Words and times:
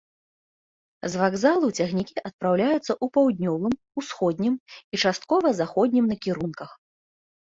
З 1.15 1.19
вакзалу 1.23 1.67
цягнікі 1.83 2.15
адпраўляюцца 2.31 2.77
ў 2.77 3.05
паўднёвым, 3.17 3.73
усходнім 4.03 4.53
і 4.79 4.95
часткова 5.07 5.47
заходнім 5.61 6.05
накірунках. 6.15 6.69